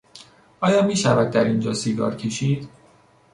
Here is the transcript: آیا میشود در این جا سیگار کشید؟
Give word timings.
آیا 0.59 0.81
میشود 0.81 1.29
در 1.31 1.43
این 1.43 1.59
جا 1.59 1.73
سیگار 1.73 2.15
کشید؟ 2.15 2.69